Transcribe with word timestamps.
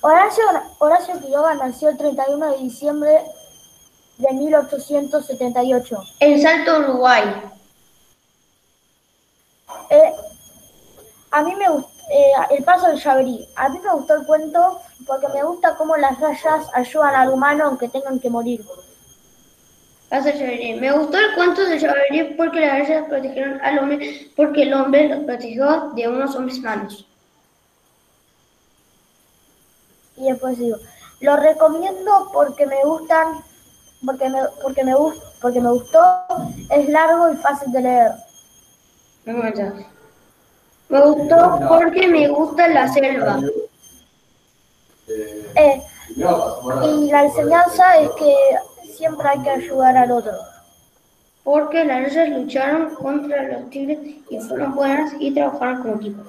Horacio, 0.00 0.44
Horacio 0.78 1.20
Quiroga 1.20 1.54
nació 1.54 1.88
el 1.88 1.96
31 1.96 2.52
de 2.52 2.58
diciembre 2.58 3.22
de 4.18 4.32
1878. 4.32 5.96
En 6.20 6.40
Salto, 6.40 6.78
Uruguay. 6.78 7.24
Eh, 9.90 10.12
a 11.30 11.42
mí 11.42 11.54
me 11.56 11.68
gustó 11.68 11.90
El 12.50 12.64
paso 12.64 12.88
del 12.88 12.98
Yaberí. 12.98 13.48
A 13.56 13.68
mí 13.68 13.78
me 13.80 13.92
gustó 13.92 14.14
el 14.14 14.26
cuento 14.26 14.80
porque 15.06 15.28
me 15.28 15.42
gusta 15.42 15.76
cómo 15.76 15.96
las 15.96 16.18
rayas 16.20 16.66
ayudan 16.74 17.14
al 17.14 17.30
humano 17.30 17.64
aunque 17.66 17.88
tengan 17.88 18.18
que 18.18 18.30
morir. 18.30 18.64
Paso 20.08 20.28
del 20.28 20.38
Yaberí. 20.38 20.74
Me 20.74 20.92
gustó 20.92 21.18
el 21.18 21.34
cuento 21.34 21.64
del 21.64 21.78
Yaberí 21.78 22.34
porque 22.34 22.60
las 22.60 22.78
rayas 22.78 23.08
protegieron 23.08 23.60
al 23.62 23.78
hombre 23.78 24.30
porque 24.36 24.62
el 24.62 24.74
hombre 24.74 25.08
los 25.08 25.24
protegió 25.24 25.90
de 25.94 26.08
unos 26.08 26.34
hombres 26.36 26.60
malos. 26.60 27.04
Y 30.18 30.24
después 30.24 30.58
digo, 30.58 30.76
lo 31.20 31.36
recomiendo 31.36 32.30
porque 32.32 32.66
me 32.66 32.82
gustan, 32.84 33.42
porque 34.04 34.28
me, 34.28 34.40
porque 34.62 34.84
me, 34.84 34.94
porque 35.40 35.60
me 35.60 35.70
gustó, 35.70 36.00
es 36.70 36.88
largo 36.88 37.30
y 37.30 37.36
fácil 37.36 37.72
de 37.72 37.82
leer. 37.82 38.12
Me 40.88 41.00
gustó 41.02 41.60
porque 41.68 42.08
me 42.08 42.28
gusta 42.28 42.68
la 42.68 42.88
selva. 42.88 43.40
Eh, 45.54 45.82
y 46.84 47.10
la 47.10 47.24
enseñanza 47.24 47.98
es 47.98 48.10
que 48.12 48.34
siempre 48.96 49.28
hay 49.28 49.42
que 49.42 49.50
ayudar 49.50 49.96
al 49.96 50.10
otro. 50.12 50.32
Porque 51.44 51.84
las 51.84 52.14
rayas 52.14 52.28
lucharon 52.30 52.94
contra 52.94 53.42
los 53.44 53.70
tigres 53.70 53.98
y 54.28 54.40
fueron 54.40 54.74
buenas 54.74 55.12
y 55.18 55.32
trabajaron 55.32 55.82
como 55.82 55.94
equipo. 55.96 56.22